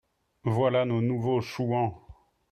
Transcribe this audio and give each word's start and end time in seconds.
Voilà 0.45 0.83
nos 0.85 0.99
nouveaux 0.99 1.41
Chouans 1.41 2.01